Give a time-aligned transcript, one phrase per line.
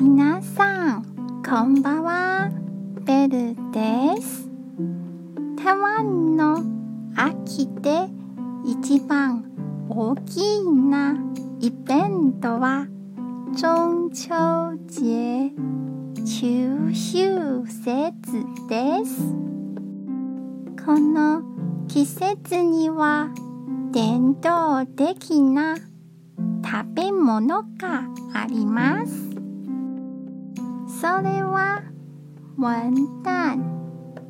[0.00, 2.50] 皆さんこんばんは。
[3.04, 4.48] ベルです。
[5.56, 6.62] 台湾の
[7.16, 8.06] 秋で
[8.64, 9.44] 一番
[9.88, 11.16] 大きな
[11.58, 12.86] イベントは
[13.56, 14.28] 中秋
[14.86, 15.52] 節
[16.24, 19.34] 中秋節です。
[20.86, 21.42] この
[21.88, 23.30] 季節には
[23.90, 29.17] 伝統的な食べ物があります。
[31.00, 31.84] それは
[32.56, 33.62] 文旦、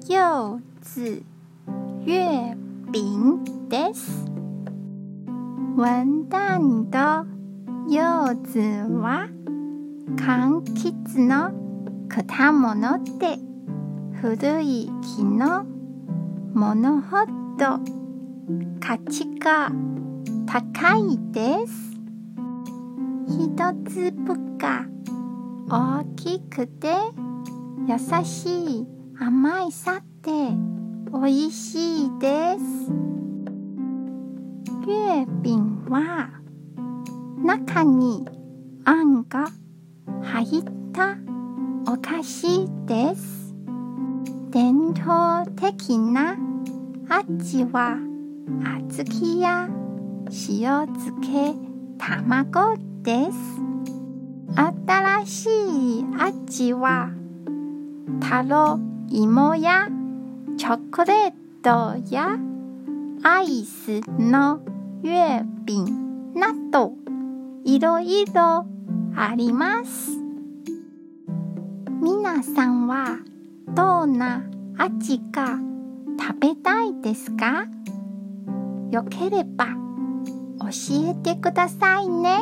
[0.06, 1.22] 柚子、
[2.04, 2.54] 月
[2.92, 4.26] 餅です。
[5.74, 7.24] 文旦と
[7.88, 8.02] 柚
[8.44, 8.58] 子
[9.00, 9.30] は
[10.16, 11.52] 柑橘の
[12.06, 13.38] 果物で
[14.20, 15.64] 古い木の
[16.52, 17.24] ものほ
[17.56, 17.80] ど
[18.78, 19.72] 価値が
[20.46, 21.96] 高いです。
[23.26, 23.56] 一
[23.88, 24.84] 粒が
[25.70, 26.94] 大きくて
[27.86, 28.86] 優しい
[29.20, 30.32] 甘いさで
[31.12, 32.90] 美味しいです。
[34.86, 36.30] 月餅は
[37.44, 38.26] 中に
[38.86, 39.50] あんが
[40.22, 41.18] 入った
[41.86, 43.54] お菓子です。
[44.50, 46.38] 伝統的な
[47.10, 47.98] 味は
[48.62, 49.68] 小豆や
[50.48, 51.52] 塩漬け
[51.98, 53.57] 卵です。
[54.58, 55.48] 新し
[56.00, 57.10] い味は
[58.20, 59.88] タロイモや
[60.56, 62.36] チョコレートや
[63.22, 64.58] アイスの
[65.04, 65.92] 月餅
[66.34, 66.92] など
[67.64, 68.66] いろいろ
[69.14, 70.18] あります。
[72.02, 73.20] 皆さんは
[73.76, 74.42] どんな
[74.76, 75.56] 味が
[76.18, 77.66] 食べたいですか？
[78.90, 82.40] よければ教えてくださいね。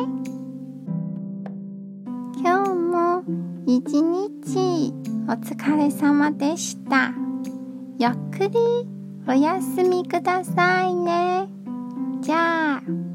[3.69, 4.93] 一日
[5.27, 7.11] お疲れ様でした。
[7.99, 8.57] ゆっくり
[9.27, 11.49] お休みくださいね。
[12.21, 13.06] じゃあ。